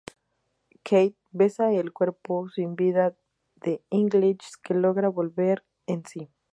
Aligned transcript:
Kate 0.83 1.15
besa 1.31 1.71
el 1.73 1.93
cuerpo 1.93 2.49
sin 2.49 2.75
vida 2.75 3.15
de 3.53 3.83
English, 3.91 4.53
que 4.63 4.73
logra 4.73 5.09
volver 5.09 5.63
en 5.85 6.03
sí. 6.07 6.27